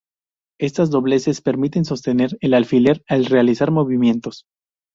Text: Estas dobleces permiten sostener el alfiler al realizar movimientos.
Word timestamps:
Estas 0.59 0.89
dobleces 0.89 1.41
permiten 1.43 1.85
sostener 1.85 2.35
el 2.39 2.55
alfiler 2.55 3.03
al 3.07 3.25
realizar 3.27 3.69
movimientos. 3.69 4.45